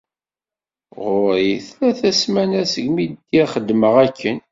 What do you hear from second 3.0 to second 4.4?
bdiɣ xeddmeɣ akken.